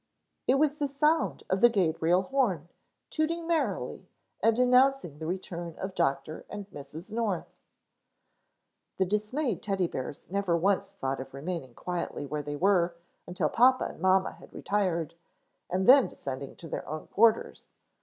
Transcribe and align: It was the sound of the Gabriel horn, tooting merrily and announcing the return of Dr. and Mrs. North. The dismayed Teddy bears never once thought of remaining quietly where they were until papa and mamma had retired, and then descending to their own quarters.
It 0.47 0.55
was 0.55 0.77
the 0.79 0.87
sound 0.87 1.43
of 1.47 1.61
the 1.61 1.69
Gabriel 1.69 2.23
horn, 2.23 2.69
tooting 3.11 3.45
merrily 3.45 4.09
and 4.41 4.57
announcing 4.57 5.19
the 5.19 5.27
return 5.27 5.75
of 5.77 5.93
Dr. 5.93 6.43
and 6.49 6.67
Mrs. 6.71 7.11
North. 7.11 7.53
The 8.97 9.05
dismayed 9.05 9.61
Teddy 9.61 9.85
bears 9.87 10.27
never 10.31 10.57
once 10.57 10.93
thought 10.95 11.19
of 11.19 11.35
remaining 11.35 11.75
quietly 11.75 12.25
where 12.25 12.41
they 12.41 12.55
were 12.55 12.95
until 13.27 13.47
papa 13.49 13.83
and 13.91 13.99
mamma 14.01 14.31
had 14.31 14.51
retired, 14.53 15.13
and 15.69 15.87
then 15.87 16.07
descending 16.07 16.55
to 16.55 16.67
their 16.67 16.89
own 16.89 17.05
quarters. 17.05 17.69